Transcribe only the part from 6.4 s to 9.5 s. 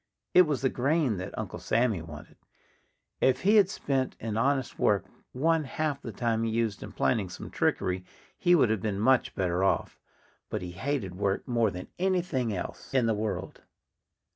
he used in planning some trickery he would have been much